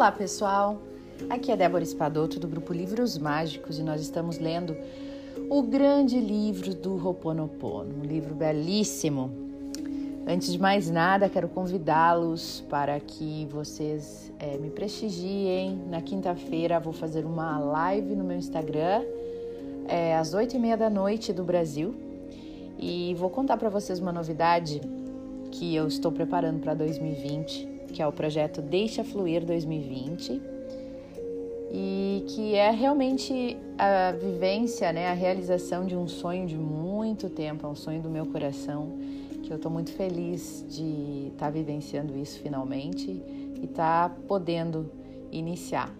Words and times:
Olá, 0.00 0.10
pessoal! 0.10 0.80
Aqui 1.28 1.52
é 1.52 1.56
Débora 1.58 1.84
Espadoto 1.84 2.40
do 2.40 2.48
grupo 2.48 2.72
Livros 2.72 3.18
Mágicos 3.18 3.78
e 3.78 3.82
nós 3.82 4.00
estamos 4.00 4.38
lendo 4.38 4.74
o 5.50 5.62
grande 5.62 6.18
livro 6.18 6.74
do 6.74 6.96
Ho'oponopono, 6.96 7.96
um 8.00 8.06
livro 8.06 8.34
belíssimo. 8.34 9.30
Antes 10.26 10.50
de 10.54 10.58
mais 10.58 10.90
nada, 10.90 11.28
quero 11.28 11.50
convidá-los 11.50 12.64
para 12.70 12.98
que 12.98 13.46
vocês 13.50 14.32
é, 14.38 14.56
me 14.56 14.70
prestigiem. 14.70 15.78
Na 15.90 16.00
quinta-feira 16.00 16.80
vou 16.80 16.94
fazer 16.94 17.26
uma 17.26 17.58
live 17.58 18.16
no 18.16 18.24
meu 18.24 18.38
Instagram, 18.38 19.04
é, 19.86 20.16
às 20.16 20.32
oito 20.32 20.56
e 20.56 20.58
meia 20.58 20.78
da 20.78 20.88
noite 20.88 21.30
do 21.30 21.44
Brasil, 21.44 21.94
e 22.78 23.14
vou 23.18 23.28
contar 23.28 23.58
para 23.58 23.68
vocês 23.68 23.98
uma 23.98 24.12
novidade 24.12 24.80
que 25.50 25.76
eu 25.76 25.86
estou 25.86 26.10
preparando 26.10 26.58
para 26.58 26.72
2020, 26.72 27.68
que 27.92 28.02
é 28.02 28.06
o 28.06 28.12
projeto 28.12 28.62
Deixa 28.62 29.04
Fluir 29.04 29.44
2020 29.44 30.40
e 31.72 32.24
que 32.28 32.54
é 32.54 32.70
realmente 32.70 33.56
a 33.78 34.12
vivência, 34.12 34.92
né, 34.92 35.08
a 35.08 35.12
realização 35.12 35.86
de 35.86 35.96
um 35.96 36.08
sonho 36.08 36.46
de 36.46 36.56
muito 36.56 37.28
tempo, 37.28 37.66
é 37.66 37.68
um 37.68 37.74
sonho 37.74 38.02
do 38.02 38.10
meu 38.10 38.26
coração, 38.26 38.92
que 39.42 39.52
eu 39.52 39.56
estou 39.56 39.70
muito 39.70 39.92
feliz 39.92 40.64
de 40.68 41.28
estar 41.32 41.46
tá 41.46 41.50
vivenciando 41.50 42.16
isso 42.18 42.40
finalmente 42.40 43.10
e 43.10 43.64
estar 43.64 44.08
tá 44.08 44.16
podendo 44.26 44.90
iniciar. 45.30 45.94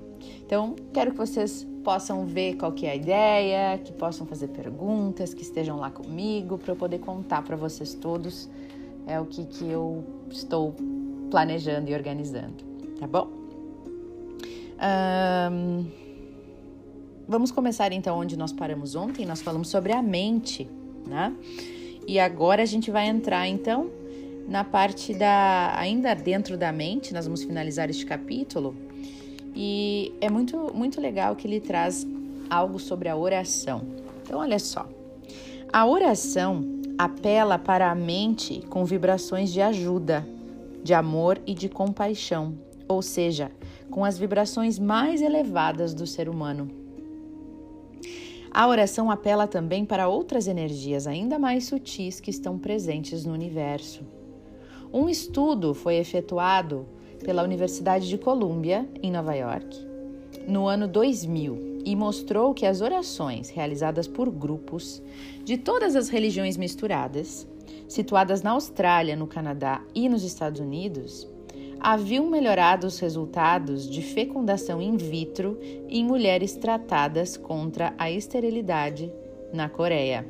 Então, 0.44 0.74
quero 0.92 1.12
que 1.12 1.16
vocês 1.16 1.66
possam 1.84 2.26
ver 2.26 2.56
qual 2.56 2.72
que 2.72 2.86
é 2.86 2.90
a 2.90 2.96
ideia, 2.96 3.78
que 3.78 3.92
possam 3.92 4.26
fazer 4.26 4.48
perguntas, 4.48 5.32
que 5.32 5.42
estejam 5.42 5.78
lá 5.78 5.90
comigo 5.90 6.58
para 6.58 6.72
eu 6.72 6.76
poder 6.76 6.98
contar 6.98 7.42
para 7.42 7.56
vocês 7.56 7.94
todos 7.94 8.48
é 9.06 9.18
o 9.20 9.26
que, 9.26 9.44
que 9.44 9.68
eu 9.68 10.04
estou 10.30 10.74
planejando 11.30 11.90
e 11.90 11.94
organizando, 11.94 12.64
tá 12.98 13.06
bom? 13.06 13.28
Um, 14.80 15.86
vamos 17.28 17.50
começar 17.50 17.92
então 17.92 18.18
onde 18.18 18.36
nós 18.36 18.52
paramos 18.52 18.94
ontem. 18.94 19.26
Nós 19.26 19.42
falamos 19.42 19.68
sobre 19.68 19.92
a 19.92 20.02
mente, 20.02 20.68
né? 21.06 21.34
E 22.06 22.18
agora 22.18 22.62
a 22.62 22.66
gente 22.66 22.90
vai 22.90 23.06
entrar 23.06 23.46
então 23.46 23.90
na 24.48 24.64
parte 24.64 25.14
da 25.14 25.74
ainda 25.76 26.14
dentro 26.14 26.56
da 26.56 26.72
mente. 26.72 27.12
Nós 27.12 27.26
vamos 27.26 27.42
finalizar 27.44 27.90
este 27.90 28.04
capítulo 28.06 28.74
e 29.54 30.12
é 30.20 30.30
muito 30.30 30.72
muito 30.74 31.00
legal 31.00 31.36
que 31.36 31.46
ele 31.46 31.60
traz 31.60 32.06
algo 32.48 32.78
sobre 32.78 33.08
a 33.08 33.16
oração. 33.16 33.82
Então 34.22 34.40
olha 34.40 34.58
só, 34.58 34.88
a 35.72 35.86
oração 35.86 36.64
apela 36.98 37.58
para 37.58 37.90
a 37.90 37.94
mente 37.94 38.60
com 38.68 38.84
vibrações 38.84 39.52
de 39.52 39.60
ajuda, 39.60 40.26
de 40.82 40.94
amor 40.94 41.40
e 41.46 41.54
de 41.54 41.68
compaixão, 41.68 42.58
ou 42.88 43.02
seja, 43.02 43.50
com 43.90 44.04
as 44.04 44.18
vibrações 44.18 44.78
mais 44.78 45.22
elevadas 45.22 45.94
do 45.94 46.06
ser 46.06 46.28
humano. 46.28 46.70
A 48.50 48.66
oração 48.66 49.10
apela 49.10 49.46
também 49.46 49.84
para 49.84 50.08
outras 50.08 50.48
energias 50.48 51.06
ainda 51.06 51.38
mais 51.38 51.66
sutis 51.66 52.18
que 52.18 52.30
estão 52.30 52.58
presentes 52.58 53.24
no 53.24 53.32
universo. 53.32 54.04
Um 54.92 55.08
estudo 55.08 55.72
foi 55.72 55.96
efetuado 55.96 56.84
pela 57.24 57.44
Universidade 57.44 58.08
de 58.08 58.18
Columbia, 58.18 58.88
em 59.00 59.12
Nova 59.12 59.34
York, 59.34 59.86
no 60.48 60.66
ano 60.66 60.88
2000 60.88 61.70
e 61.84 61.96
mostrou 61.96 62.52
que 62.52 62.66
as 62.66 62.80
orações 62.80 63.50
realizadas 63.50 64.06
por 64.06 64.30
grupos 64.30 65.02
de 65.44 65.56
todas 65.56 65.96
as 65.96 66.08
religiões 66.08 66.56
misturadas, 66.56 67.46
situadas 67.90 68.40
na 68.40 68.52
Austrália, 68.52 69.16
no 69.16 69.26
Canadá 69.26 69.82
e 69.92 70.08
nos 70.08 70.22
Estados 70.22 70.60
Unidos, 70.60 71.28
haviam 71.80 72.30
melhorado 72.30 72.86
os 72.86 73.00
resultados 73.00 73.90
de 73.90 74.00
fecundação 74.00 74.80
in 74.80 74.96
vitro 74.96 75.58
em 75.88 76.04
mulheres 76.04 76.54
tratadas 76.54 77.36
contra 77.36 77.92
a 77.98 78.08
esterilidade 78.08 79.12
na 79.52 79.68
Coreia. 79.68 80.24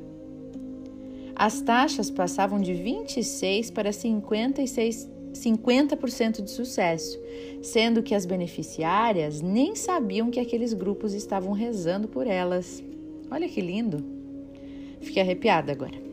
As 1.37 1.61
taxas 1.61 2.11
passavam 2.11 2.59
de 2.59 2.73
26 2.73 3.71
para 3.71 3.93
56 3.93 5.11
50% 5.33 6.43
de 6.43 6.51
sucesso, 6.51 7.17
sendo 7.63 8.03
que 8.03 8.17
as 8.17 8.27
beneficiárias 8.27 9.41
nem 9.41 9.77
sabiam 9.77 10.29
que 10.29 10.41
aqueles 10.41 10.73
grupos 10.73 11.15
estavam 11.15 11.53
rezando 11.53 12.09
por 12.09 12.27
elas. 12.27 12.83
Olha 13.31 13.49
que 13.49 13.61
lindo! 13.61 14.05
Fiquei 15.01 15.23
arrepiada 15.23 15.71
agora. 15.71 16.10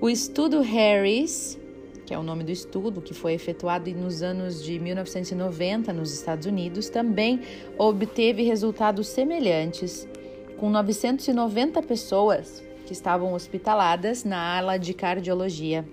O 0.00 0.08
estudo 0.08 0.60
Harris, 0.60 1.58
que 2.06 2.14
é 2.14 2.18
o 2.18 2.22
nome 2.22 2.44
do 2.44 2.52
estudo, 2.52 3.00
que 3.00 3.12
foi 3.12 3.34
efetuado 3.34 3.90
nos 3.92 4.22
anos 4.22 4.62
de 4.62 4.78
1990 4.78 5.92
nos 5.92 6.12
Estados 6.12 6.46
Unidos, 6.46 6.88
também 6.88 7.40
obteve 7.76 8.42
resultados 8.42 9.08
semelhantes, 9.08 10.08
com 10.56 10.70
990 10.70 11.82
pessoas 11.82 12.62
que 12.86 12.92
estavam 12.92 13.34
hospitaladas 13.34 14.24
na 14.24 14.56
ala 14.58 14.76
de 14.76 14.94
cardiologia 14.94 15.84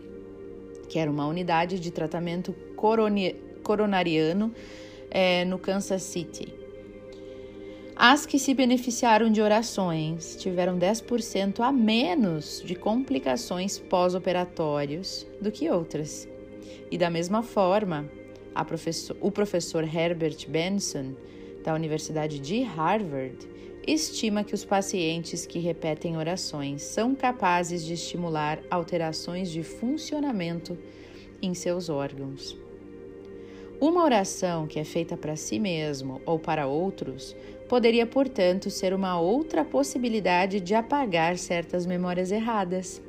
que 0.85 0.99
era 0.99 1.09
uma 1.09 1.27
unidade 1.27 1.79
de 1.79 1.91
tratamento 1.91 2.55
coronariano 3.63 4.53
é, 5.09 5.45
no 5.45 5.57
Kansas 5.57 6.03
City. 6.03 6.53
As 7.97 8.25
que 8.25 8.38
se 8.38 8.53
beneficiaram 8.53 9.31
de 9.31 9.41
orações 9.41 10.35
tiveram 10.35 10.78
10% 10.78 11.61
a 11.61 11.72
menos 11.72 12.61
de 12.66 12.75
complicações 12.75 13.79
pós-operatórios 13.79 15.25
do 15.39 15.50
que 15.50 15.69
outras. 15.69 16.28
E 16.91 16.97
da 16.97 17.09
mesma 17.09 17.41
forma, 17.41 18.09
professor, 18.67 19.16
o 19.22 19.31
professor 19.31 19.84
Herbert 19.84 20.45
Benson, 20.50 21.13
da 21.63 21.73
Universidade 21.73 22.38
de 22.38 22.63
Harvard, 22.63 23.38
estima 23.88 24.44
que 24.44 24.53
os 24.53 24.66
pacientes 24.66 25.45
que 25.45 25.59
repetem 25.59 26.17
orações 26.17 26.81
são 26.81 27.16
capazes 27.16 27.85
de 27.85 27.94
estimular 27.94 28.59
alterações 28.69 29.50
de 29.50 29.63
funcionamento 29.63 30.78
em 31.41 31.53
seus 31.53 31.88
órgãos. 31.88 32.57
Uma 33.79 34.05
oração 34.05 34.67
que 34.67 34.79
é 34.79 34.85
feita 34.85 35.17
para 35.17 35.35
si 35.35 35.59
mesmo 35.59 36.22
ou 36.25 36.39
para 36.39 36.66
outros 36.66 37.35
poderia, 37.68 38.06
portanto, 38.06 38.70
ser 38.70 38.94
uma 38.94 39.20
outra 39.20 39.66
possibilidade 39.66 40.59
de 40.59 40.76
apagar 40.76 41.38
certas 41.38 41.86
memórias 41.86 42.31
erradas. 42.31 43.02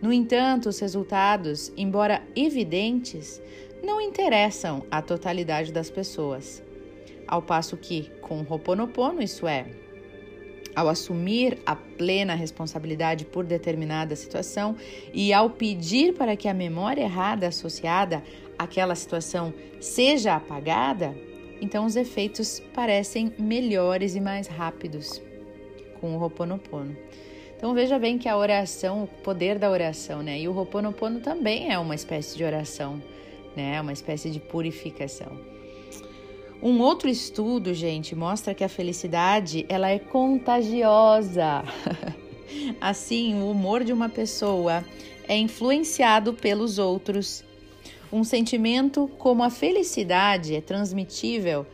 No 0.00 0.12
entanto, 0.12 0.68
os 0.68 0.78
resultados, 0.78 1.72
embora 1.76 2.22
evidentes, 2.36 3.40
não 3.82 4.00
interessam 4.00 4.84
à 4.90 5.00
totalidade 5.00 5.72
das 5.72 5.90
pessoas. 5.90 6.62
Ao 7.26 7.40
passo 7.40 7.76
que, 7.76 8.10
com 8.20 8.40
o 8.40 8.46
Ho'oponopono, 8.48 9.22
isso 9.22 9.46
é, 9.46 9.66
ao 10.74 10.88
assumir 10.88 11.58
a 11.64 11.76
plena 11.76 12.34
responsabilidade 12.34 13.24
por 13.24 13.44
determinada 13.44 14.16
situação 14.16 14.76
e 15.12 15.32
ao 15.32 15.50
pedir 15.50 16.14
para 16.14 16.36
que 16.36 16.48
a 16.48 16.54
memória 16.54 17.02
errada 17.02 17.46
associada 17.46 18.22
àquela 18.58 18.94
situação 18.94 19.54
seja 19.80 20.34
apagada, 20.34 21.14
então 21.64 21.86
os 21.86 21.96
efeitos 21.96 22.60
parecem 22.72 23.32
melhores 23.38 24.14
e 24.14 24.20
mais 24.20 24.46
rápidos 24.46 25.20
com 26.00 26.14
o 26.14 26.20
Ho'oponopono. 26.20 26.96
Então 27.56 27.72
veja 27.72 27.98
bem 27.98 28.18
que 28.18 28.28
a 28.28 28.36
oração, 28.36 29.04
o 29.04 29.06
poder 29.06 29.58
da 29.58 29.70
oração, 29.70 30.22
né? 30.22 30.38
E 30.38 30.46
o 30.46 30.54
Ho'oponopono 30.54 31.20
também 31.20 31.72
é 31.72 31.78
uma 31.78 31.94
espécie 31.94 32.36
de 32.36 32.44
oração, 32.44 33.02
né? 33.56 33.80
Uma 33.80 33.92
espécie 33.92 34.30
de 34.30 34.38
purificação. 34.38 35.32
Um 36.62 36.78
outro 36.80 37.08
estudo, 37.08 37.72
gente, 37.72 38.14
mostra 38.14 38.54
que 38.54 38.62
a 38.62 38.68
felicidade 38.68 39.64
ela 39.68 39.88
é 39.90 39.98
contagiosa. 39.98 41.64
assim, 42.80 43.40
o 43.40 43.50
humor 43.50 43.82
de 43.82 43.92
uma 43.92 44.08
pessoa 44.08 44.84
é 45.26 45.36
influenciado 45.36 46.34
pelos 46.34 46.78
outros. 46.78 47.44
Um 48.14 48.22
sentimento 48.22 49.10
como 49.18 49.42
a 49.42 49.50
felicidade 49.50 50.54
é 50.54 50.60
transmitível 50.60 51.66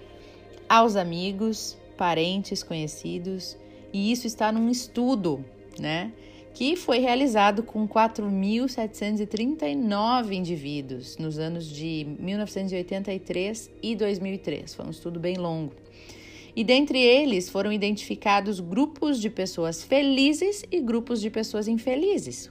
aos 0.67 0.97
amigos, 0.97 1.77
parentes, 1.99 2.63
conhecidos, 2.63 3.59
e 3.93 4.11
isso 4.11 4.27
está 4.27 4.51
num 4.51 4.71
estudo, 4.71 5.45
né? 5.79 6.11
que 6.55 6.77
foi 6.77 6.99
realizado 6.99 7.63
com 7.63 7.87
4.739 7.87 10.33
indivíduos 10.33 11.19
nos 11.19 11.39
anos 11.39 11.69
de 11.69 12.07
1983 12.19 13.71
e 13.83 13.95
2003. 13.95 14.75
Foi 14.75 14.87
um 14.87 14.91
estudo 14.91 15.21
bem 15.21 15.37
longo. 15.37 15.75
E 16.57 16.65
dentre 16.65 16.99
eles 16.99 17.51
foram 17.51 17.71
identificados 17.71 18.61
grupos 18.61 19.21
de 19.21 19.29
pessoas 19.29 19.85
felizes 19.85 20.65
e 20.73 20.81
grupos 20.81 21.21
de 21.21 21.29
pessoas 21.29 21.69
infelizes. 21.69 22.51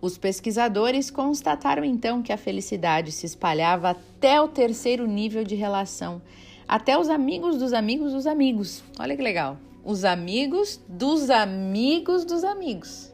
Os 0.00 0.18
pesquisadores 0.18 1.10
constataram 1.10 1.84
então 1.84 2.22
que 2.22 2.32
a 2.32 2.36
felicidade 2.36 3.12
se 3.12 3.26
espalhava 3.26 3.90
até 3.90 4.40
o 4.40 4.48
terceiro 4.48 5.06
nível 5.06 5.44
de 5.44 5.54
relação, 5.54 6.20
até 6.68 6.98
os 6.98 7.08
amigos 7.08 7.56
dos 7.56 7.72
amigos 7.72 8.12
dos 8.12 8.26
amigos. 8.26 8.82
Olha 8.98 9.16
que 9.16 9.22
legal 9.22 9.58
os 9.86 10.04
amigos 10.04 10.80
dos 10.88 11.30
amigos 11.30 12.24
dos 12.24 12.42
amigos. 12.42 13.12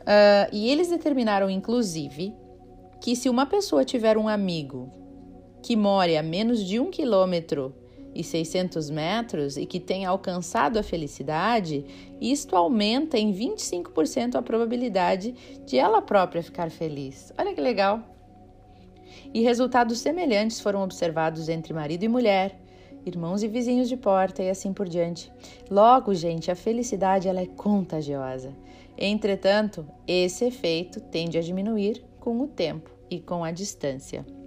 Uh, 0.00 0.50
e 0.52 0.68
eles 0.68 0.88
determinaram, 0.88 1.48
inclusive, 1.48 2.34
que 3.00 3.14
se 3.14 3.28
uma 3.28 3.46
pessoa 3.46 3.84
tiver 3.84 4.18
um 4.18 4.26
amigo 4.26 4.92
que 5.62 5.76
more 5.76 6.16
a 6.16 6.24
menos 6.24 6.64
de 6.64 6.80
um 6.80 6.90
quilômetro 6.90 7.72
e 8.14 8.24
600 8.24 8.90
metros 8.90 9.56
e 9.56 9.66
que 9.66 9.78
tenha 9.78 10.08
alcançado 10.08 10.78
a 10.78 10.82
felicidade, 10.82 11.84
isto 12.20 12.56
aumenta 12.56 13.18
em 13.18 13.32
25% 13.32 14.34
a 14.34 14.42
probabilidade 14.42 15.34
de 15.64 15.78
ela 15.78 16.02
própria 16.02 16.42
ficar 16.42 16.70
feliz. 16.70 17.32
Olha 17.38 17.54
que 17.54 17.60
legal! 17.60 18.02
E 19.32 19.40
resultados 19.42 19.98
semelhantes 19.98 20.60
foram 20.60 20.82
observados 20.82 21.48
entre 21.48 21.72
marido 21.72 22.04
e 22.04 22.08
mulher, 22.08 22.58
irmãos 23.04 23.42
e 23.42 23.48
vizinhos 23.48 23.88
de 23.88 23.96
porta 23.96 24.42
e 24.42 24.50
assim 24.50 24.72
por 24.72 24.88
diante. 24.88 25.30
Logo, 25.70 26.14
gente, 26.14 26.50
a 26.50 26.54
felicidade 26.54 27.28
ela 27.28 27.40
é 27.40 27.46
contagiosa. 27.46 28.54
Entretanto, 28.96 29.86
esse 30.06 30.44
efeito 30.44 31.00
tende 31.00 31.38
a 31.38 31.42
diminuir 31.42 32.04
com 32.18 32.40
o 32.40 32.48
tempo 32.48 32.90
e 33.10 33.20
com 33.20 33.44
a 33.44 33.50
distância. 33.50 34.37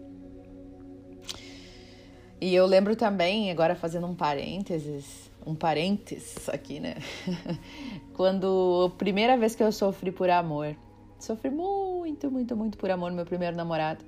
E 2.42 2.56
eu 2.56 2.66
lembro 2.66 2.96
também, 2.96 3.52
agora 3.52 3.76
fazendo 3.76 4.08
um 4.08 4.16
parênteses, 4.16 5.30
um 5.46 5.54
parênteses 5.54 6.50
aqui, 6.50 6.80
né? 6.80 6.96
Quando 8.18 8.92
a 8.92 8.98
primeira 8.98 9.38
vez 9.38 9.54
que 9.54 9.62
eu 9.62 9.72
sofri 9.72 10.12
por 10.12 10.28
amor, 10.28 10.76
sofri 11.20 11.52
muito, 11.52 12.32
muito, 12.32 12.58
muito 12.58 12.80
por 12.80 12.90
amor 12.90 13.12
no 13.12 13.16
meu 13.16 13.26
primeiro 13.28 13.56
namorado, 13.56 14.04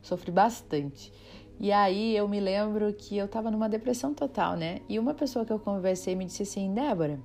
sofri 0.00 0.30
bastante. 0.30 1.12
E 1.60 1.70
aí 1.70 2.16
eu 2.16 2.26
me 2.26 2.40
lembro 2.40 2.90
que 2.94 3.18
eu 3.18 3.28
tava 3.28 3.50
numa 3.50 3.68
depressão 3.68 4.14
total, 4.14 4.56
né? 4.56 4.80
E 4.88 4.98
uma 4.98 5.12
pessoa 5.12 5.44
que 5.44 5.52
eu 5.52 5.58
conversei 5.58 6.14
me 6.14 6.24
disse 6.24 6.42
assim, 6.42 6.72
Débora, 6.72 7.20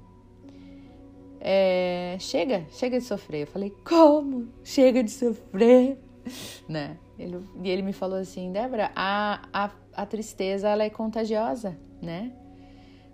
é, 1.39 2.17
chega, 2.19 2.65
chega 2.71 2.99
de 2.99 3.05
sofrer. 3.05 3.43
Eu 3.43 3.47
falei, 3.47 3.73
como? 3.85 4.49
Chega 4.61 5.01
de 5.01 5.11
sofrer, 5.11 5.97
né? 6.67 6.97
Ele, 7.17 7.39
e 7.63 7.69
ele 7.69 7.81
me 7.81 7.91
falou 7.91 8.17
assim, 8.17 8.51
Débora, 8.51 8.91
a, 8.95 9.41
a, 9.51 9.69
a 9.99 10.05
tristeza 10.05 10.69
ela 10.69 10.83
é 10.83 10.89
contagiosa, 10.89 11.77
né? 12.01 12.31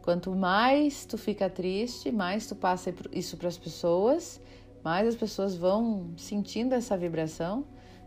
Quanto 0.04 0.36
mais 0.36 1.04
tu 1.04 1.18
fica 1.18 1.50
triste, 1.50 2.12
mais 2.12 2.46
tu 2.46 2.56
passa 2.56 2.94
isso 3.12 3.38
para 3.38 3.48
as 3.48 3.58
pessoas, 3.58 4.40
mais 4.84 5.08
as 5.08 5.16
pessoas 5.16 5.56
vão 5.56 6.12
sentindo 6.16 6.74
essa 6.76 6.96
vibração, 6.96 7.66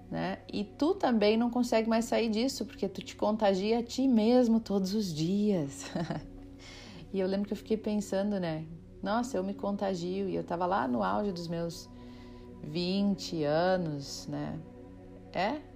né? 0.08 0.38
E 0.52 0.62
tu 0.62 0.94
também 0.94 1.36
não 1.36 1.50
consegue 1.50 1.88
mais 1.88 2.04
sair 2.04 2.28
disso, 2.28 2.64
porque 2.64 2.88
tu 2.88 3.02
te 3.02 3.16
contagia 3.16 3.80
a 3.80 3.82
ti 3.82 4.06
mesmo 4.06 4.60
todos 4.60 4.94
os 4.94 5.12
dias. 5.12 5.86
e 7.12 7.18
eu 7.18 7.26
lembro 7.26 7.48
que 7.48 7.54
eu 7.54 7.58
fiquei 7.58 7.76
pensando, 7.76 8.38
né? 8.38 8.64
Nossa, 9.02 9.36
eu 9.36 9.42
me 9.42 9.54
contagio 9.54 10.28
e 10.28 10.36
eu 10.36 10.44
tava 10.44 10.66
lá 10.66 10.86
no 10.86 11.02
auge 11.02 11.32
dos 11.32 11.48
meus 11.48 11.90
20 12.62 13.42
anos, 13.42 14.28
né? 14.28 14.56
É? 15.32 15.67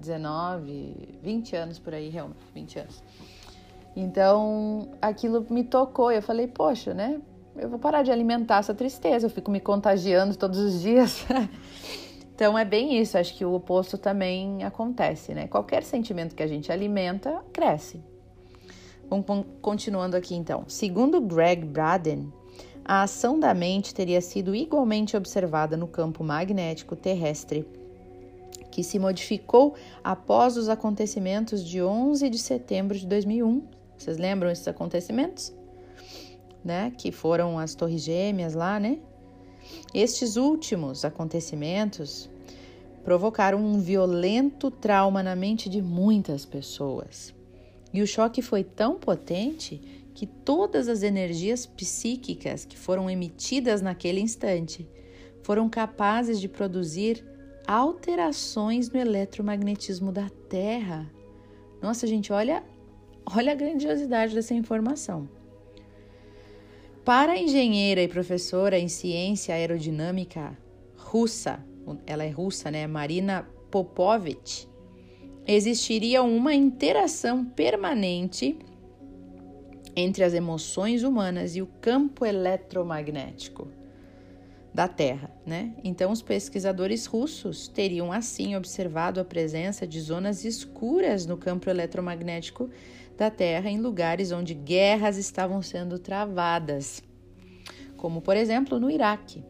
19, 0.00 1.18
20 1.22 1.56
anos 1.56 1.78
por 1.78 1.94
aí, 1.94 2.08
realmente, 2.08 2.40
20 2.54 2.78
anos. 2.78 3.02
Então, 3.94 4.92
aquilo 5.00 5.46
me 5.50 5.64
tocou. 5.64 6.10
Eu 6.10 6.22
falei, 6.22 6.46
poxa, 6.46 6.94
né? 6.94 7.20
Eu 7.56 7.68
vou 7.68 7.78
parar 7.78 8.02
de 8.02 8.10
alimentar 8.10 8.58
essa 8.58 8.74
tristeza, 8.74 9.26
eu 9.26 9.30
fico 9.30 9.50
me 9.50 9.60
contagiando 9.60 10.36
todos 10.36 10.58
os 10.58 10.80
dias. 10.80 11.26
então, 12.34 12.58
é 12.58 12.64
bem 12.64 12.98
isso. 13.00 13.18
Acho 13.18 13.36
que 13.36 13.44
o 13.44 13.52
oposto 13.52 13.98
também 13.98 14.64
acontece, 14.64 15.34
né? 15.34 15.46
Qualquer 15.48 15.82
sentimento 15.82 16.34
que 16.34 16.42
a 16.42 16.46
gente 16.46 16.72
alimenta, 16.72 17.44
cresce. 17.52 18.02
Vamos 19.08 19.44
continuando 19.60 20.16
aqui 20.16 20.36
então. 20.36 20.64
Segundo 20.68 21.20
Greg 21.20 21.64
Braden, 21.64 22.32
a 22.84 23.02
ação 23.02 23.38
da 23.38 23.52
mente 23.52 23.92
teria 23.92 24.20
sido 24.20 24.54
igualmente 24.54 25.16
observada 25.16 25.76
no 25.76 25.88
campo 25.88 26.22
magnético 26.22 26.94
terrestre 26.94 27.66
que 28.70 28.82
se 28.84 28.98
modificou 28.98 29.74
após 30.02 30.56
os 30.56 30.68
acontecimentos 30.68 31.64
de 31.64 31.82
11 31.82 32.28
de 32.28 32.38
setembro 32.38 32.98
de 32.98 33.06
2001. 33.06 33.62
Vocês 33.96 34.16
lembram 34.16 34.50
esses 34.50 34.68
acontecimentos? 34.68 35.52
Né? 36.64 36.92
Que 36.96 37.10
foram 37.10 37.58
as 37.58 37.74
Torres 37.74 38.02
Gêmeas 38.02 38.54
lá, 38.54 38.78
né? 38.78 38.98
Estes 39.92 40.36
últimos 40.36 41.04
acontecimentos 41.04 42.30
provocaram 43.04 43.58
um 43.58 43.78
violento 43.80 44.70
trauma 44.70 45.22
na 45.22 45.34
mente 45.34 45.68
de 45.68 45.80
muitas 45.80 46.44
pessoas. 46.44 47.34
E 47.92 48.02
o 48.02 48.06
choque 48.06 48.40
foi 48.40 48.62
tão 48.62 48.96
potente 48.96 49.80
que 50.14 50.26
todas 50.26 50.86
as 50.88 51.02
energias 51.02 51.66
psíquicas 51.66 52.64
que 52.64 52.78
foram 52.78 53.08
emitidas 53.10 53.80
naquele 53.80 54.20
instante 54.20 54.88
foram 55.42 55.68
capazes 55.68 56.40
de 56.40 56.48
produzir 56.48 57.24
alterações 57.66 58.90
no 58.90 58.98
eletromagnetismo 58.98 60.12
da 60.12 60.28
Terra. 60.48 61.10
Nossa, 61.82 62.06
gente, 62.06 62.32
olha, 62.32 62.62
olha 63.24 63.52
a 63.52 63.54
grandiosidade 63.54 64.34
dessa 64.34 64.54
informação. 64.54 65.28
Para 67.04 67.32
a 67.32 67.38
engenheira 67.38 68.02
e 68.02 68.08
professora 68.08 68.78
em 68.78 68.88
ciência 68.88 69.54
aerodinâmica 69.54 70.56
russa, 70.96 71.64
ela 72.06 72.24
é 72.24 72.30
russa, 72.30 72.70
né? 72.70 72.86
Marina 72.86 73.48
Popovich, 73.70 74.68
existiria 75.46 76.22
uma 76.22 76.54
interação 76.54 77.44
permanente 77.44 78.58
entre 79.96 80.22
as 80.22 80.34
emoções 80.34 81.02
humanas 81.02 81.56
e 81.56 81.62
o 81.62 81.66
campo 81.80 82.24
eletromagnético 82.24 83.79
da 84.72 84.86
Terra, 84.86 85.30
né? 85.44 85.74
Então, 85.82 86.12
os 86.12 86.22
pesquisadores 86.22 87.06
russos 87.06 87.66
teriam 87.66 88.12
assim 88.12 88.54
observado 88.54 89.20
a 89.20 89.24
presença 89.24 89.86
de 89.86 90.00
zonas 90.00 90.44
escuras 90.44 91.26
no 91.26 91.36
campo 91.36 91.68
eletromagnético 91.68 92.70
da 93.16 93.30
Terra 93.30 93.68
em 93.68 93.80
lugares 93.80 94.32
onde 94.32 94.54
guerras 94.54 95.16
estavam 95.18 95.60
sendo 95.60 95.98
travadas, 95.98 97.02
como 97.96 98.22
por 98.22 98.36
exemplo 98.36 98.78
no 98.78 98.90
Iraque. 98.90 99.44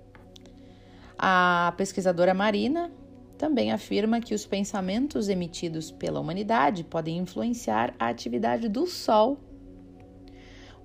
A 1.18 1.74
pesquisadora 1.76 2.32
Marina 2.32 2.90
também 3.36 3.72
afirma 3.72 4.20
que 4.20 4.34
os 4.34 4.46
pensamentos 4.46 5.28
emitidos 5.28 5.90
pela 5.90 6.18
humanidade 6.18 6.82
podem 6.82 7.18
influenciar 7.18 7.94
a 7.98 8.08
atividade 8.08 8.68
do 8.68 8.86
Sol 8.86 9.38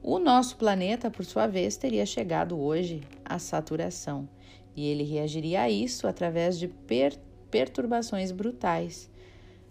o 0.07 0.19
nosso 0.19 0.55
planeta, 0.57 1.09
por 1.09 1.25
sua 1.25 1.47
vez, 1.47 1.77
teria 1.77 2.05
chegado 2.05 2.59
hoje 2.59 3.01
à 3.25 3.39
saturação 3.39 4.29
e 4.75 4.85
ele 4.85 5.01
reagiria 5.01 5.61
a 5.63 5.69
isso 5.69 6.07
através 6.07 6.59
de 6.59 6.67
per 6.67 7.17
perturbações 7.49 8.31
brutais, 8.31 9.09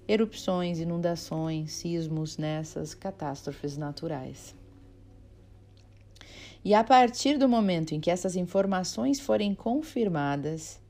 erupções, 0.09 0.81
inundações, 0.81 1.71
sismos 1.75 2.37
nessas 2.37 2.95
catástrofes 2.95 3.77
naturais. 3.77 4.57
E 6.65 6.75
a 6.75 6.83
partir 6.83 7.39
do 7.39 7.49
momento 7.49 7.95
em 7.95 8.01
que 8.01 8.11
essas 8.11 8.35
informações 8.35 9.21
forem 9.21 9.55
confirmadas, 9.55 10.81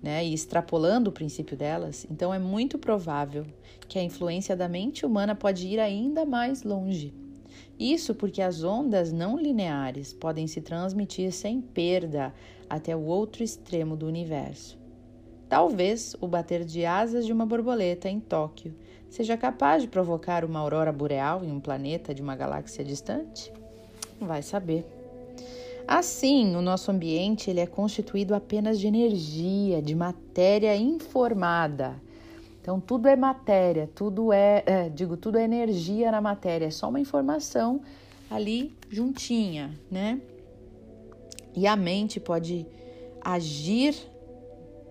né, 0.00 0.24
e 0.24 0.32
extrapolando 0.32 1.10
o 1.10 1.12
princípio 1.12 1.56
delas, 1.56 2.06
então 2.08 2.32
é 2.32 2.38
muito 2.38 2.78
provável 2.78 3.44
que 3.88 3.98
a 3.98 4.02
influência 4.02 4.54
da 4.54 4.68
mente 4.68 5.04
humana 5.04 5.34
pode 5.34 5.66
ir 5.66 5.80
ainda 5.80 6.24
mais 6.24 6.62
longe 6.62 7.12
isso 7.78 8.14
porque 8.14 8.42
as 8.42 8.62
ondas 8.62 9.12
não 9.12 9.38
lineares 9.38 10.12
podem 10.12 10.46
se 10.46 10.60
transmitir 10.60 11.32
sem 11.32 11.60
perda 11.60 12.32
até 12.68 12.94
o 12.94 13.04
outro 13.04 13.42
extremo 13.42 13.96
do 13.96 14.06
universo. 14.06 14.78
Talvez 15.48 16.14
o 16.20 16.28
bater 16.28 16.64
de 16.64 16.84
asas 16.84 17.26
de 17.26 17.32
uma 17.32 17.44
borboleta 17.44 18.08
em 18.08 18.20
Tóquio 18.20 18.74
seja 19.08 19.36
capaz 19.36 19.82
de 19.82 19.88
provocar 19.88 20.44
uma 20.44 20.60
aurora 20.60 20.92
boreal 20.92 21.44
em 21.44 21.50
um 21.50 21.58
planeta 21.58 22.14
de 22.14 22.22
uma 22.22 22.36
galáxia 22.36 22.84
distante? 22.84 23.52
Vai 24.20 24.42
saber. 24.42 24.86
Assim, 25.88 26.54
o 26.54 26.62
nosso 26.62 26.90
ambiente 26.90 27.50
ele 27.50 27.58
é 27.58 27.66
constituído 27.66 28.34
apenas 28.34 28.78
de 28.78 28.86
energia, 28.86 29.82
de 29.82 29.94
matéria 29.94 30.76
informada 30.76 32.00
então, 32.60 32.78
tudo 32.78 33.08
é 33.08 33.16
matéria, 33.16 33.88
tudo 33.94 34.32
é, 34.32 34.62
é, 34.66 34.88
digo, 34.90 35.16
tudo 35.16 35.38
é 35.38 35.44
energia 35.44 36.10
na 36.10 36.20
matéria, 36.20 36.66
é 36.66 36.70
só 36.70 36.90
uma 36.90 37.00
informação 37.00 37.80
ali 38.30 38.76
juntinha, 38.90 39.78
né? 39.90 40.20
E 41.56 41.66
a 41.66 41.74
mente 41.74 42.20
pode 42.20 42.66
agir, 43.20 43.94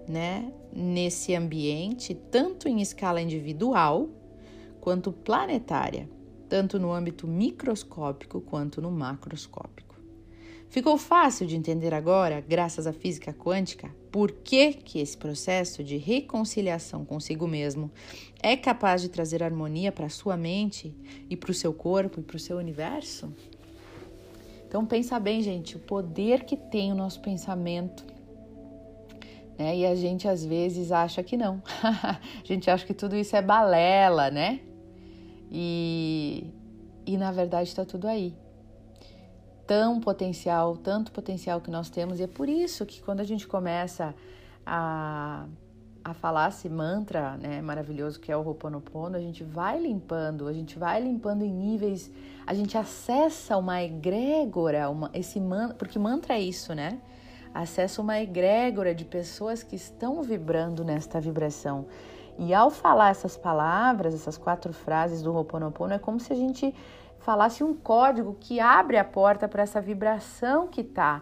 né, 0.08 0.52
nesse 0.74 1.36
ambiente, 1.36 2.16
tanto 2.16 2.68
em 2.68 2.82
escala 2.82 3.22
individual 3.22 4.10
quanto 4.82 5.12
planetária, 5.12 6.10
tanto 6.50 6.80
no 6.80 6.92
âmbito 6.92 7.28
microscópico 7.28 8.42
quanto 8.42 8.82
no 8.82 8.92
macroscópico. 8.92 9.89
Ficou 10.70 11.00
fácil 11.00 11.48
de 11.48 11.56
entender 11.56 11.96
agora, 11.96 12.44
graças 12.48 12.86
à 12.86 12.94
física 12.94 13.34
quântica, 13.34 13.90
por 14.12 14.32
que, 14.32 14.74
que 14.74 15.00
esse 15.00 15.18
processo 15.18 15.84
de 15.84 15.98
reconciliação 15.98 17.04
consigo 17.04 17.48
mesmo 17.48 17.92
é 18.42 18.56
capaz 18.56 19.02
de 19.02 19.10
trazer 19.10 19.42
harmonia 19.42 19.92
para 19.92 20.06
a 20.06 20.10
sua 20.10 20.38
mente 20.38 20.94
e 21.28 21.36
para 21.36 21.50
o 21.50 21.56
seu 21.56 21.74
corpo 21.74 22.20
e 22.20 22.24
para 22.24 22.36
o 22.36 22.40
seu 22.40 22.58
universo? 22.58 23.34
Então 24.68 24.86
pensa 24.86 25.20
bem, 25.20 25.42
gente, 25.42 25.76
o 25.76 25.80
poder 25.80 26.44
que 26.44 26.56
tem 26.56 26.92
o 26.92 26.96
nosso 26.96 27.20
pensamento, 27.20 28.06
Né? 29.58 29.78
E 29.78 29.86
a 29.88 29.96
gente 29.96 30.28
às 30.28 30.46
vezes 30.46 30.92
acha 30.92 31.24
que 31.24 31.36
não. 31.36 31.64
a 31.84 32.20
gente 32.44 32.70
acha 32.70 32.86
que 32.86 32.94
tudo 32.94 33.16
isso 33.16 33.36
é 33.36 33.42
balela, 33.42 34.30
né? 34.30 34.60
E, 35.52 36.46
e 37.08 37.18
na 37.18 37.32
verdade 37.32 37.70
está 37.70 37.84
tudo 37.84 38.08
aí. 38.08 38.36
Tão 39.70 40.00
potencial, 40.00 40.76
tanto 40.78 41.12
potencial 41.12 41.62
que 41.62 41.70
nós 41.70 41.92
temos, 41.92 42.20
e 42.20 42.24
é 42.24 42.28
por 42.28 42.50
isso 42.50 42.88
que 42.88 43.04
quando 43.04 43.20
a 43.20 43.24
gente 43.24 43.48
começa 43.48 44.16
a, 44.66 45.46
a 46.04 46.14
falar 46.16 46.50
esse 46.50 46.68
mantra 46.68 47.38
né, 47.38 47.62
maravilhoso 47.62 48.20
que 48.20 48.32
é 48.32 48.36
o 48.36 48.42
Ho'oponopono, 48.44 49.16
a 49.16 49.20
gente 49.20 49.44
vai 49.44 49.80
limpando, 49.80 50.48
a 50.48 50.54
gente 50.54 50.80
vai 50.80 51.00
limpando 51.00 51.44
em 51.44 51.54
níveis, 51.54 52.10
a 52.48 52.54
gente 52.56 52.80
acessa 52.80 53.58
uma 53.58 53.84
egrégora, 53.84 54.90
uma, 54.90 55.12
esse 55.14 55.40
mantra, 55.40 55.76
porque 55.76 56.00
mantra 56.00 56.34
é 56.34 56.42
isso, 56.42 56.74
né? 56.74 57.00
Acessa 57.54 58.02
uma 58.02 58.20
egrégora 58.20 58.96
de 58.96 59.06
pessoas 59.06 59.62
que 59.62 59.76
estão 59.76 60.24
vibrando 60.24 60.84
nesta 60.84 61.22
vibração. 61.22 61.86
E 62.40 62.56
ao 62.56 62.72
falar 62.72 63.12
essas 63.12 63.38
palavras, 63.38 64.16
essas 64.16 64.36
quatro 64.36 64.74
frases 64.74 65.22
do 65.22 65.32
Ho'oponopono, 65.32 65.94
é 65.94 66.00
como 66.00 66.20
se 66.20 66.34
a 66.34 66.36
gente 66.36 66.74
falasse 67.20 67.64
um 67.64 67.74
código 67.74 68.36
que 68.40 68.60
abre 68.60 68.98
a 68.98 69.04
porta 69.04 69.48
para 69.48 69.64
essa 69.64 69.80
vibração 69.80 70.68
que 70.68 70.82
está 70.82 71.22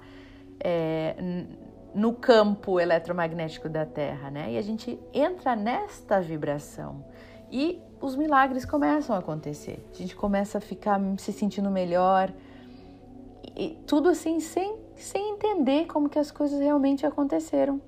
é, 0.59 1.45
no 1.93 2.13
campo 2.13 2.79
eletromagnético 2.79 3.67
da 3.67 3.85
Terra, 3.85 4.29
né? 4.29 4.53
E 4.53 4.57
a 4.57 4.61
gente 4.61 4.99
entra 5.13 5.55
nesta 5.55 6.21
vibração 6.21 7.03
e 7.51 7.81
os 7.99 8.15
milagres 8.15 8.65
começam 8.65 9.15
a 9.15 9.19
acontecer. 9.19 9.83
A 9.93 9.97
gente 9.97 10.15
começa 10.15 10.59
a 10.59 10.61
ficar 10.61 10.99
se 11.17 11.33
sentindo 11.33 11.69
melhor 11.71 12.31
e 13.55 13.77
tudo 13.87 14.09
assim 14.09 14.39
sem, 14.39 14.77
sem 14.95 15.31
entender 15.31 15.87
como 15.87 16.09
que 16.09 16.19
as 16.19 16.29
coisas 16.29 16.59
realmente 16.59 17.05
aconteceram. 17.05 17.81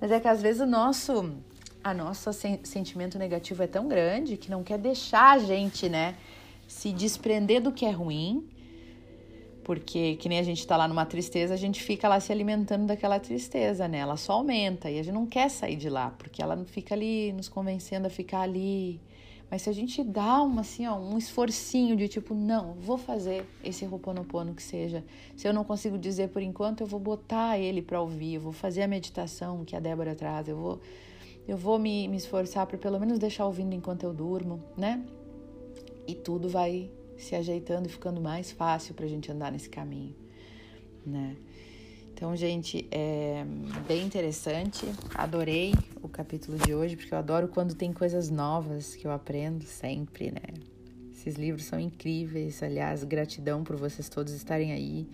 Mas 0.00 0.10
é 0.10 0.20
que 0.20 0.28
às 0.28 0.42
vezes 0.42 0.60
o 0.60 0.66
nosso 0.66 1.34
a 1.82 1.94
nosso 1.94 2.30
sentimento 2.62 3.18
negativo 3.18 3.62
é 3.62 3.66
tão 3.66 3.88
grande 3.88 4.36
que 4.36 4.50
não 4.50 4.62
quer 4.62 4.76
deixar 4.76 5.30
a 5.30 5.38
gente, 5.38 5.88
né, 5.88 6.14
se 6.70 6.92
desprender 6.92 7.60
do 7.60 7.72
que 7.72 7.84
é 7.84 7.90
ruim 7.90 8.48
porque 9.70 10.16
que 10.16 10.28
nem 10.28 10.38
a 10.38 10.42
gente 10.42 10.66
tá 10.66 10.76
lá 10.76 10.88
numa 10.88 11.06
tristeza, 11.06 11.54
a 11.54 11.56
gente 11.56 11.80
fica 11.80 12.08
lá 12.08 12.18
se 12.18 12.32
alimentando 12.32 12.86
daquela 12.86 13.20
tristeza, 13.20 13.86
né? 13.86 13.98
Ela 13.98 14.16
só 14.16 14.32
aumenta 14.32 14.90
e 14.90 14.98
a 14.98 15.02
gente 15.02 15.14
não 15.14 15.26
quer 15.26 15.48
sair 15.48 15.76
de 15.76 15.88
lá, 15.88 16.10
porque 16.10 16.42
ela 16.42 16.56
fica 16.64 16.94
ali 16.94 17.32
nos 17.32 17.48
convencendo 17.48 18.06
a 18.06 18.10
ficar 18.10 18.40
ali. 18.40 19.00
Mas 19.50 19.62
se 19.62 19.70
a 19.70 19.72
gente 19.72 20.02
dá 20.02 20.42
uma, 20.42 20.62
assim, 20.62 20.86
ó, 20.86 20.96
um 20.96 21.18
esforcinho 21.18 21.96
de 21.96 22.08
tipo, 22.08 22.34
não, 22.34 22.74
vou 22.74 22.98
fazer 22.98 23.44
esse 23.62 23.84
Ho'oponopono 23.84 24.54
que 24.54 24.62
seja. 24.62 25.04
Se 25.36 25.46
eu 25.46 25.52
não 25.52 25.62
consigo 25.62 25.96
dizer 25.98 26.30
por 26.30 26.42
enquanto, 26.42 26.80
eu 26.80 26.86
vou 26.86 26.98
botar 26.98 27.58
ele 27.58 27.82
para 27.82 28.00
ouvir, 28.00 28.34
eu 28.34 28.40
vou 28.40 28.52
fazer 28.52 28.82
a 28.82 28.88
meditação 28.88 29.64
que 29.64 29.76
a 29.76 29.80
Débora 29.80 30.16
traz, 30.16 30.48
eu 30.48 30.56
vou, 30.56 30.80
eu 31.46 31.56
vou 31.56 31.78
me, 31.78 32.08
me 32.08 32.16
esforçar 32.16 32.66
para 32.66 32.78
pelo 32.78 32.98
menos 32.98 33.18
deixar 33.18 33.46
ouvindo 33.46 33.72
enquanto 33.72 34.04
eu 34.04 34.12
durmo, 34.12 34.60
né? 34.76 35.00
E 36.10 36.14
tudo 36.16 36.48
vai 36.48 36.90
se 37.16 37.36
ajeitando 37.36 37.86
e 37.86 37.88
ficando 37.88 38.20
mais 38.20 38.50
fácil 38.50 38.94
para 38.94 39.04
a 39.04 39.08
gente 39.08 39.30
andar 39.30 39.52
nesse 39.52 39.68
caminho, 39.68 40.16
né? 41.06 41.36
Então, 42.12 42.34
gente, 42.34 42.88
é 42.90 43.44
bem 43.86 44.04
interessante. 44.04 44.84
Adorei 45.14 45.72
o 46.02 46.08
capítulo 46.08 46.58
de 46.58 46.74
hoje, 46.74 46.96
porque 46.96 47.14
eu 47.14 47.18
adoro 47.18 47.46
quando 47.46 47.76
tem 47.76 47.92
coisas 47.92 48.28
novas 48.28 48.96
que 48.96 49.06
eu 49.06 49.12
aprendo 49.12 49.64
sempre, 49.64 50.32
né? 50.32 50.52
Esses 51.12 51.36
livros 51.36 51.64
são 51.64 51.78
incríveis. 51.78 52.60
Aliás, 52.60 53.04
gratidão 53.04 53.62
por 53.62 53.76
vocês 53.76 54.08
todos 54.08 54.32
estarem 54.32 54.72
aí. 54.72 55.08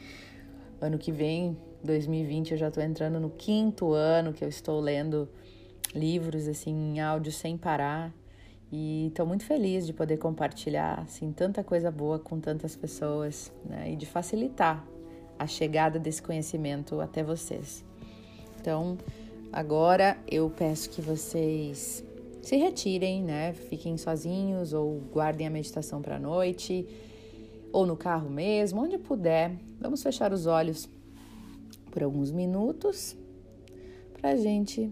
Ano 0.80 0.96
que 0.96 1.12
vem, 1.12 1.58
2020, 1.84 2.52
eu 2.52 2.56
já 2.56 2.68
estou 2.68 2.82
entrando 2.82 3.20
no 3.20 3.28
quinto 3.28 3.92
ano 3.92 4.32
que 4.32 4.42
eu 4.42 4.48
estou 4.48 4.80
lendo 4.80 5.28
livros 5.94 6.48
assim 6.48 6.72
em 6.72 7.00
áudio 7.00 7.32
sem 7.32 7.58
parar. 7.58 8.14
E 8.70 9.08
estou 9.08 9.24
muito 9.24 9.44
feliz 9.44 9.86
de 9.86 9.92
poder 9.92 10.16
compartilhar 10.16 11.00
assim, 11.00 11.32
tanta 11.32 11.62
coisa 11.62 11.90
boa 11.90 12.18
com 12.18 12.40
tantas 12.40 12.74
pessoas 12.74 13.52
né? 13.64 13.92
e 13.92 13.96
de 13.96 14.06
facilitar 14.06 14.84
a 15.38 15.46
chegada 15.46 15.98
desse 15.98 16.20
conhecimento 16.20 17.00
até 17.00 17.22
vocês. 17.22 17.84
Então, 18.60 18.98
agora 19.52 20.18
eu 20.26 20.50
peço 20.50 20.90
que 20.90 21.00
vocês 21.00 22.04
se 22.42 22.56
retirem, 22.56 23.22
né? 23.22 23.52
Fiquem 23.52 23.96
sozinhos 23.96 24.72
ou 24.72 25.00
guardem 25.12 25.46
a 25.46 25.50
meditação 25.50 26.00
para 26.00 26.16
a 26.16 26.18
noite 26.18 26.86
ou 27.72 27.84
no 27.86 27.96
carro 27.96 28.30
mesmo, 28.30 28.82
onde 28.82 28.98
puder. 28.98 29.52
Vamos 29.80 30.02
fechar 30.02 30.32
os 30.32 30.46
olhos 30.46 30.88
por 31.90 32.02
alguns 32.02 32.30
minutos 32.30 33.16
para 34.14 34.30
a 34.30 34.36
gente 34.36 34.90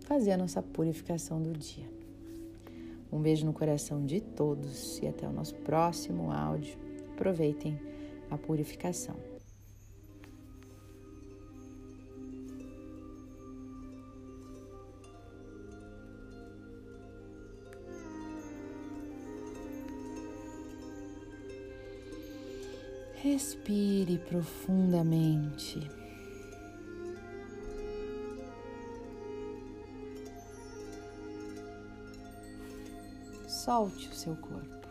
fazer 0.00 0.32
a 0.32 0.36
nossa 0.36 0.62
purificação 0.62 1.42
do 1.42 1.52
dia. 1.52 1.95
Um 3.12 3.20
beijo 3.20 3.46
no 3.46 3.52
coração 3.52 4.04
de 4.04 4.20
todos 4.20 4.98
e 4.98 5.06
até 5.06 5.26
o 5.26 5.32
nosso 5.32 5.54
próximo 5.56 6.30
áudio. 6.30 6.78
Aproveitem 7.14 7.78
a 8.30 8.36
purificação. 8.36 9.16
Respire 23.22 24.18
profundamente. 24.18 25.95
Solte 33.66 34.08
o 34.08 34.14
seu 34.14 34.36
corpo. 34.36 34.86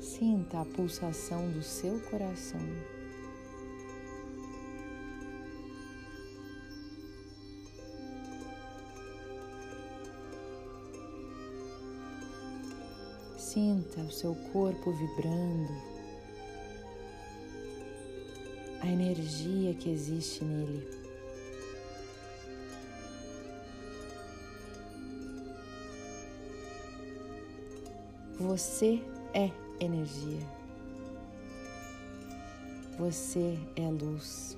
Sinta 0.00 0.62
a 0.62 0.64
pulsação 0.64 1.50
do 1.50 1.62
seu 1.62 2.00
coração. 2.08 2.58
Sinta 13.36 14.00
o 14.00 14.10
seu 14.10 14.34
corpo 14.54 14.90
vibrando 14.92 15.97
a 18.88 18.90
energia 18.90 19.74
que 19.74 19.90
existe 19.90 20.42
nele. 20.42 20.88
Você 28.40 29.02
é 29.34 29.50
energia. 29.78 30.46
Você 32.98 33.58
é 33.76 33.90
luz. 33.90 34.56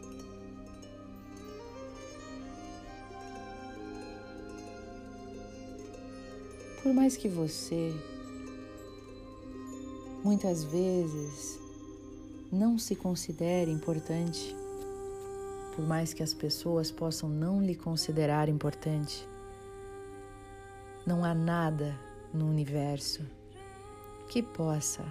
Por 6.85 6.95
mais 6.95 7.17
que 7.17 7.29
você 7.29 7.93
muitas 10.23 10.63
vezes 10.65 11.60
não 12.51 12.79
se 12.79 12.97
considere 12.97 13.71
importante, 13.71 14.55
por 15.75 15.87
mais 15.87 16.13
que 16.13 16.23
as 16.23 16.35
pessoas 16.35 16.91
possam 16.91 17.29
não 17.29 17.63
lhe 17.63 17.75
considerar 17.75 18.49
importante. 18.49 19.27
Não 21.07 21.25
há 21.25 21.35
nada 21.35 21.99
no 22.35 22.49
universo 22.49 23.25
que 24.29 24.43
possa 24.43 25.05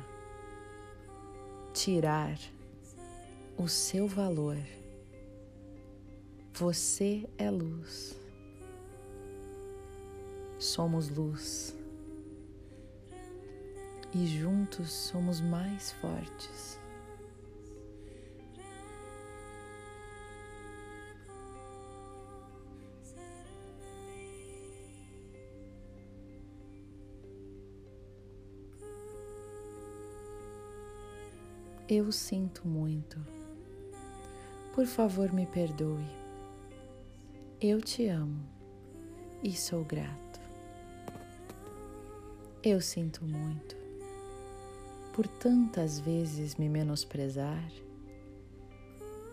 tirar 1.74 2.38
o 3.58 3.68
seu 3.68 4.08
valor. 4.08 4.58
Você 6.54 7.28
é 7.38 7.50
luz. 7.50 8.16
Somos 10.58 11.10
luz. 11.10 11.76
E 14.14 14.26
juntos 14.28 14.92
somos 14.92 15.40
mais 15.40 15.92
fortes. 15.94 16.79
Eu 31.92 32.12
sinto 32.12 32.68
muito. 32.68 33.18
Por 34.76 34.86
favor, 34.86 35.34
me 35.34 35.48
perdoe. 35.48 36.06
Eu 37.60 37.82
te 37.82 38.08
amo 38.08 38.46
e 39.42 39.56
sou 39.56 39.84
grato. 39.84 40.40
Eu 42.64 42.80
sinto 42.80 43.26
muito. 43.26 43.76
por 45.14 45.28
tantas 45.28 46.00
vezes 46.00 46.56
me 46.56 46.70
menosprezar, 46.70 47.70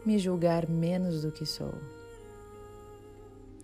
me 0.04 0.18
julgar 0.18 0.68
menos 0.68 1.22
do 1.22 1.30
que 1.30 1.46
sou 1.46 1.74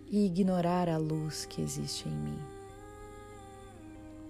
e 0.07 0.27
ignorar 0.27 0.89
a 0.89 0.99
luz 0.99 1.45
que 1.47 1.61
existe 1.61 2.09
em 2.09 2.13
mim. 2.13 2.39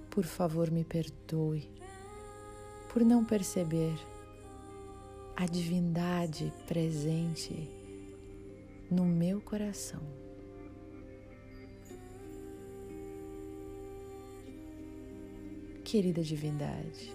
Por 0.09 0.25
favor, 0.25 0.71
me 0.71 0.85
perdoe 0.85 1.69
por 2.90 3.02
não 3.04 3.25
perceber 3.25 3.99
a 5.37 5.47
divindade 5.47 6.53
presente 6.67 7.69
no 8.91 9.05
meu 9.05 9.41
coração. 9.41 10.03
Querida 15.85 16.23
divindade, 16.23 17.12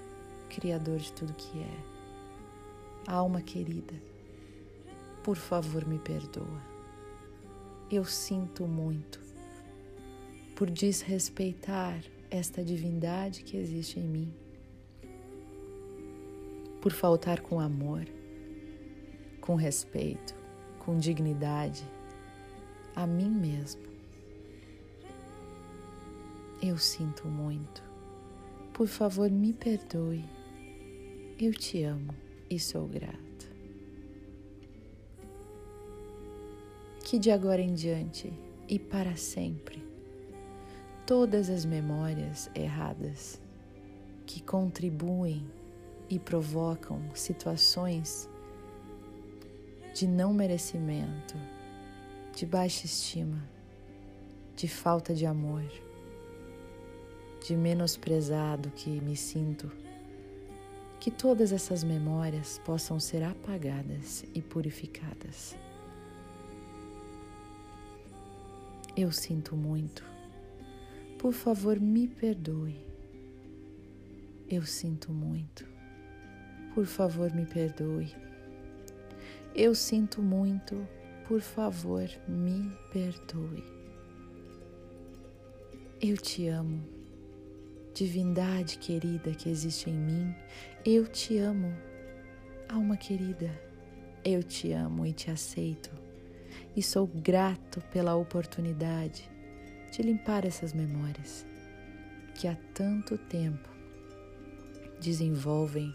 Criador 0.49 0.97
de 0.97 1.11
tudo 1.13 1.33
que 1.33 1.59
é, 1.59 3.11
alma 3.11 3.41
querida, 3.41 3.93
por 5.23 5.35
favor 5.35 5.85
me 5.85 5.99
perdoa. 5.99 6.61
Eu 7.91 8.03
sinto 8.05 8.67
muito 8.67 9.19
por 10.55 10.69
desrespeitar 10.69 12.03
esta 12.29 12.63
divindade 12.63 13.43
que 13.43 13.57
existe 13.57 13.99
em 13.99 14.03
mim, 14.03 14.33
por 16.87 16.93
faltar 16.93 17.41
com 17.41 17.59
amor, 17.59 18.07
com 19.41 19.55
respeito, 19.55 20.33
com 20.79 20.97
dignidade 20.97 21.83
a 22.95 23.05
mim 23.05 23.29
mesmo. 23.29 23.81
Eu 26.63 26.77
sinto 26.77 27.27
muito. 27.27 27.83
Por 28.71 28.87
favor, 28.87 29.29
me 29.29 29.51
perdoe. 29.51 30.23
Eu 31.37 31.51
te 31.51 31.83
amo 31.83 32.15
e 32.49 32.57
sou 32.57 32.87
grata. 32.87 33.17
Que 37.03 37.19
de 37.19 37.31
agora 37.31 37.61
em 37.61 37.73
diante 37.73 38.31
e 38.65 38.79
para 38.79 39.17
sempre, 39.17 39.83
todas 41.05 41.49
as 41.49 41.65
memórias 41.65 42.49
erradas 42.55 43.41
que 44.25 44.41
contribuem 44.41 45.56
e 46.09 46.17
provocam 46.19 47.01
situações 47.13 48.29
de 49.93 50.07
não 50.07 50.33
merecimento, 50.33 51.35
de 52.35 52.45
baixa 52.45 52.85
estima, 52.85 53.43
de 54.55 54.67
falta 54.67 55.13
de 55.13 55.25
amor, 55.25 55.63
de 57.45 57.55
menosprezado 57.55 58.69
que 58.71 58.89
me 59.01 59.15
sinto, 59.15 59.71
que 60.99 61.11
todas 61.11 61.51
essas 61.51 61.83
memórias 61.83 62.59
possam 62.65 62.99
ser 62.99 63.23
apagadas 63.23 64.23
e 64.33 64.41
purificadas. 64.41 65.55
Eu 68.95 69.11
sinto 69.11 69.55
muito. 69.55 70.03
Por 71.19 71.33
favor, 71.33 71.79
me 71.79 72.07
perdoe. 72.07 72.75
Eu 74.49 74.63
sinto 74.63 75.11
muito. 75.11 75.76
Por 76.77 76.85
favor, 76.85 77.33
me 77.33 77.43
perdoe. 77.43 78.15
Eu 79.55 79.73
sinto 79.73 80.21
muito, 80.21 80.87
por 81.27 81.41
favor, 81.41 82.07
me 82.27 82.71
perdoe. 82.93 83.63
Eu 85.99 86.15
te 86.17 86.47
amo, 86.47 86.83
divindade 87.95 88.77
querida 88.77 89.31
que 89.31 89.49
existe 89.49 89.89
em 89.89 89.97
mim, 89.97 90.35
eu 90.85 91.07
te 91.07 91.39
amo, 91.39 91.73
alma 92.69 92.95
querida, 92.95 93.49
eu 94.23 94.43
te 94.43 94.71
amo 94.71 95.03
e 95.03 95.13
te 95.13 95.31
aceito, 95.31 95.89
e 96.75 96.83
sou 96.83 97.07
grato 97.07 97.81
pela 97.91 98.15
oportunidade 98.15 99.27
de 99.91 100.03
limpar 100.03 100.45
essas 100.45 100.73
memórias 100.73 101.43
que 102.35 102.47
há 102.47 102.55
tanto 102.75 103.17
tempo 103.17 103.67
desenvolvem 105.01 105.91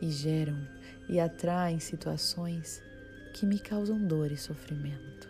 e 0.00 0.10
geram 0.10 0.58
e 1.08 1.18
atraem 1.18 1.78
situações 1.78 2.82
que 3.34 3.46
me 3.46 3.58
causam 3.58 3.98
dor 4.06 4.30
e 4.32 4.36
sofrimento. 4.36 5.28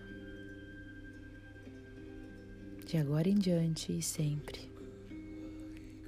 De 2.87 2.97
agora 2.97 3.29
em 3.29 3.39
diante 3.39 3.97
e 3.97 4.03
sempre, 4.03 4.71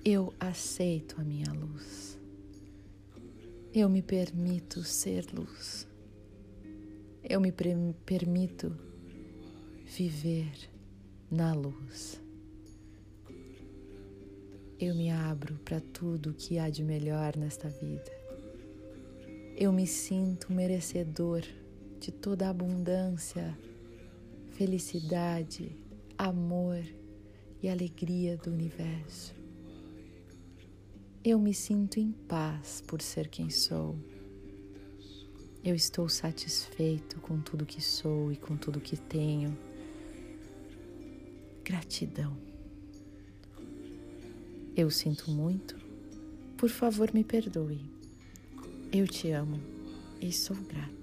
eu 0.04 0.34
aceito 0.40 1.20
a 1.20 1.24
minha 1.24 1.52
luz. 1.52 2.18
Eu 3.72 3.88
me 3.88 4.02
permito 4.02 4.82
ser 4.82 5.24
luz. 5.32 5.86
Eu 7.22 7.40
me 7.40 7.52
permito 7.52 8.76
viver 9.86 10.52
na 11.30 11.54
luz. 11.54 12.20
Eu 14.78 14.94
me 14.94 15.10
abro 15.10 15.54
para 15.64 15.80
tudo 15.80 16.34
que 16.34 16.58
há 16.58 16.68
de 16.68 16.82
melhor 16.82 17.36
nesta 17.36 17.68
vida. 17.68 18.21
Eu 19.56 19.70
me 19.70 19.86
sinto 19.86 20.52
merecedor 20.52 21.42
de 22.00 22.10
toda 22.10 22.46
a 22.46 22.50
abundância, 22.50 23.56
felicidade, 24.50 25.76
amor 26.16 26.82
e 27.62 27.68
alegria 27.68 28.36
do 28.36 28.50
universo. 28.50 29.34
Eu 31.22 31.38
me 31.38 31.52
sinto 31.52 32.00
em 32.00 32.10
paz 32.10 32.82
por 32.86 33.02
ser 33.02 33.28
quem 33.28 33.50
sou. 33.50 33.96
Eu 35.62 35.74
estou 35.74 36.08
satisfeito 36.08 37.20
com 37.20 37.38
tudo 37.38 37.66
que 37.66 37.80
sou 37.80 38.32
e 38.32 38.36
com 38.36 38.56
tudo 38.56 38.80
que 38.80 38.96
tenho. 38.96 39.56
Gratidão. 41.62 42.36
Eu 44.74 44.90
sinto 44.90 45.30
muito. 45.30 45.76
Por 46.56 46.70
favor, 46.70 47.12
me 47.12 47.22
perdoe. 47.22 47.91
Eu 48.94 49.08
te 49.08 49.30
amo 49.30 49.58
e 50.20 50.30
sou 50.30 50.54
grato. 50.68 51.01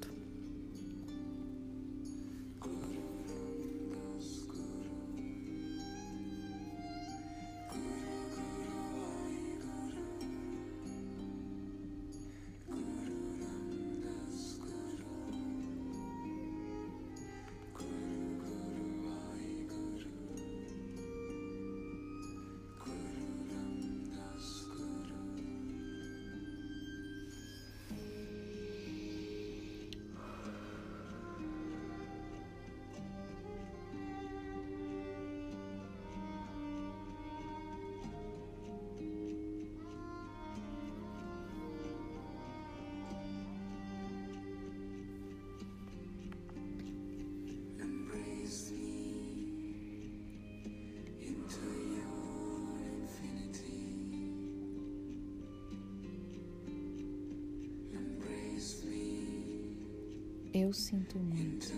Eu 60.62 60.74
sinto 60.74 61.18
muito. 61.18 61.72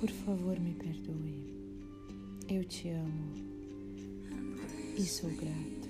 Por 0.00 0.08
favor, 0.08 0.58
me 0.58 0.72
perdoe. 0.72 1.44
Eu 2.48 2.64
te 2.64 2.88
amo 2.88 3.34
e 4.96 5.02
sou 5.02 5.28
grato. 5.28 5.88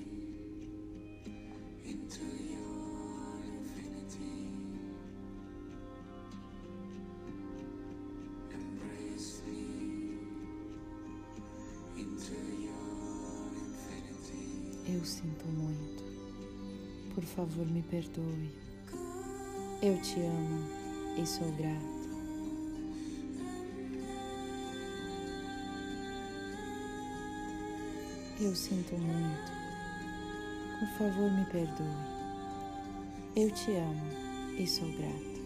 Eu 14.84 15.04
sinto 15.04 15.46
muito. 15.46 16.02
Por 17.14 17.22
favor, 17.22 17.66
me 17.66 17.82
perdoe. 17.82 18.50
Eu 19.80 20.02
te 20.02 20.18
amo 20.18 20.77
e 21.18 21.26
sou 21.26 21.50
grato. 21.52 21.98
Eu 28.40 28.54
sinto 28.54 28.96
muito. 28.96 29.52
Por 30.78 30.88
favor, 30.96 31.31
me 31.31 31.44
perdoe. 31.46 31.87
Eu 33.35 33.50
te 33.50 33.72
amo 33.72 34.57
e 34.57 34.66
sou 34.66 34.88
grata. 34.92 35.38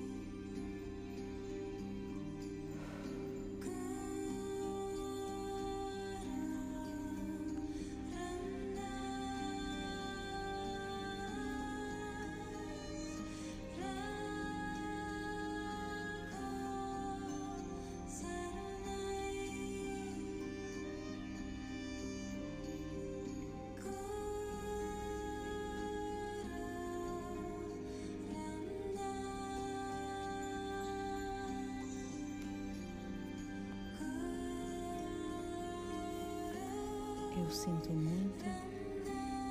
Sinto 37.53 37.91
muito. 37.91 38.45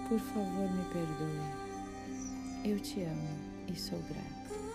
Por 0.09 0.19
favor, 0.19 0.69
me 0.71 0.83
perdoe. 0.85 1.61
Eu 2.65 2.79
te 2.79 3.03
amo 3.03 3.29
e 3.67 3.75
sou 3.75 3.99
grata. 3.99 4.70